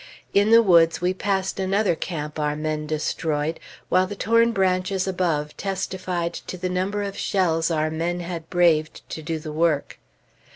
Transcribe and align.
In 0.33 0.49
the 0.49 0.63
woods, 0.63 0.99
we 0.99 1.13
passed 1.13 1.59
another 1.59 1.93
camp 1.93 2.39
our 2.39 2.55
men 2.55 2.87
destroyed, 2.87 3.59
while 3.87 4.07
the 4.07 4.15
torn 4.15 4.51
branches 4.51 5.07
above 5.07 5.55
testified 5.57 6.33
to 6.33 6.57
the 6.57 6.69
number 6.69 7.03
of 7.03 7.15
shells 7.15 7.69
our 7.69 7.91
men 7.91 8.19
had 8.21 8.49
braved 8.49 9.07
to 9.11 9.21
do 9.21 9.37
the 9.37 9.53
work. 9.53 9.99